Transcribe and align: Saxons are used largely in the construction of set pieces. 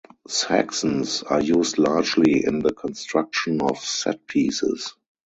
Saxons 0.27 1.21
are 1.21 1.43
used 1.43 1.77
largely 1.77 2.43
in 2.43 2.57
the 2.57 2.73
construction 2.73 3.61
of 3.61 3.77
set 3.77 4.25
pieces. 4.25 4.95